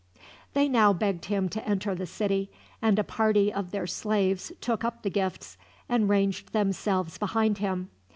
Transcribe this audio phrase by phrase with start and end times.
[0.53, 2.49] They now begged him to enter the city,
[2.81, 7.91] and a party of their slaves took up the gifts, and ranged themselves behind him.